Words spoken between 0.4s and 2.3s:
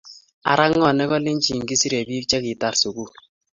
ara ngo nekalenjin kiserei pik